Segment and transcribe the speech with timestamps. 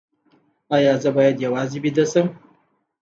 [0.75, 2.27] ایا زه باید یوازې ویده شم؟